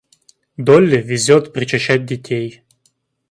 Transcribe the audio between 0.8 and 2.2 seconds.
везет причащать